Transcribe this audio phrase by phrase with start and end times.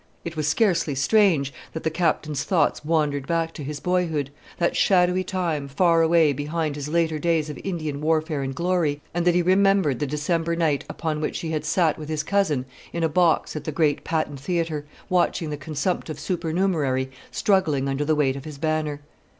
[0.25, 5.23] It was scarcely strange that the Captain's thoughts wandered back to his boyhood, that shadowy
[5.23, 9.43] time, far away behind his later days of Indian warfare and glory, and that he
[9.43, 13.55] remembered the December night upon which he had sat with his cousin in a box
[13.55, 18.57] at the great patent theatre, watching the consumptive supernumerary struggling under the weight of his
[18.57, 19.01] banner.